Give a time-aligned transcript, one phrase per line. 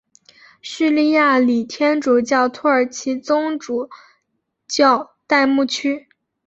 [0.63, 3.87] 叙利亚礼天主教土耳其宗主
[4.67, 6.07] 教代牧区。